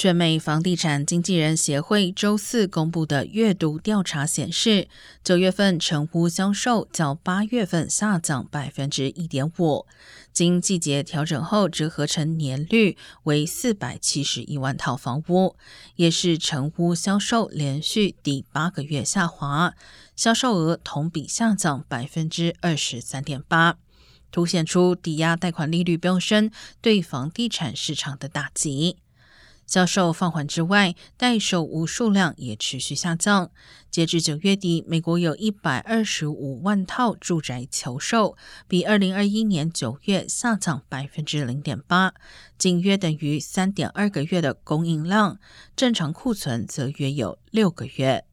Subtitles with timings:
[0.00, 4.88] 全美房地产经纪人协会周四公布的月度调查显示，
[5.22, 9.84] 九月份成屋销售较八月份下降百分之一点五，
[10.32, 15.54] 经季节调整后折合成年率为四百七十一万套房屋，
[15.96, 19.74] 也是成屋销售连续第八个月下滑，
[20.16, 23.76] 销售额同比下降百分之二十三点八，
[24.32, 28.96] 凸显出抵押贷款利率飙升对房地产市场的打击。
[29.70, 33.52] 销售放缓之外，待售屋数量也持续下降。
[33.88, 42.14] 截至九月底，美国有一百二十五万套住宅求售，比二零二一年九月下降百分之零点八，
[42.58, 45.38] 仅约等于三点二个月的供应量。
[45.76, 48.24] 正常库存则约有六个月。